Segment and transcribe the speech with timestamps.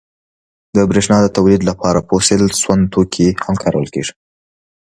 [0.75, 4.13] •د برېښنا د تولید لپاره فوسیل سون توکي هم کارول کېږي.